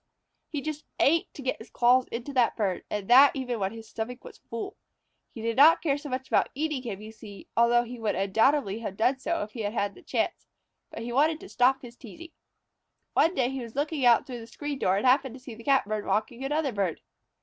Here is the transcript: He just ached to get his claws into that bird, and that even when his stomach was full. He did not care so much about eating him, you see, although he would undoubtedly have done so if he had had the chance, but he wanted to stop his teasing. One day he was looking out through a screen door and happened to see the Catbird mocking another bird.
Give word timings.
He 0.49 0.61
just 0.61 0.83
ached 0.99 1.31
to 1.35 1.43
get 1.43 1.59
his 1.59 1.69
claws 1.69 2.07
into 2.07 2.33
that 2.33 2.55
bird, 2.55 2.83
and 2.89 3.07
that 3.07 3.35
even 3.35 3.59
when 3.59 3.71
his 3.71 3.87
stomach 3.87 4.23
was 4.23 4.39
full. 4.49 4.75
He 5.31 5.43
did 5.43 5.55
not 5.57 5.83
care 5.83 5.95
so 5.99 6.09
much 6.09 6.27
about 6.27 6.49
eating 6.55 6.81
him, 6.81 7.01
you 7.03 7.11
see, 7.11 7.47
although 7.55 7.83
he 7.83 7.99
would 7.99 8.15
undoubtedly 8.15 8.79
have 8.79 8.97
done 8.97 9.19
so 9.19 9.43
if 9.43 9.51
he 9.51 9.59
had 9.61 9.73
had 9.73 9.93
the 9.93 10.01
chance, 10.01 10.47
but 10.89 11.03
he 11.03 11.13
wanted 11.13 11.39
to 11.41 11.49
stop 11.49 11.83
his 11.83 11.95
teasing. 11.95 12.31
One 13.13 13.35
day 13.35 13.51
he 13.51 13.61
was 13.61 13.75
looking 13.75 14.03
out 14.03 14.25
through 14.25 14.41
a 14.41 14.47
screen 14.47 14.79
door 14.79 14.97
and 14.97 15.05
happened 15.05 15.35
to 15.35 15.39
see 15.39 15.53
the 15.53 15.63
Catbird 15.63 16.03
mocking 16.07 16.43
another 16.43 16.71
bird. 16.71 17.01